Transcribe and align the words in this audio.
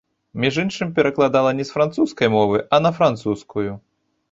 Між 0.45 0.55
іншым, 0.63 0.93
перакладала 0.95 1.51
не 1.59 1.67
з 1.71 1.75
французскай 1.77 2.33
мовы, 2.39 2.65
а 2.77 2.83
на 2.89 2.95
французскую. 2.99 3.71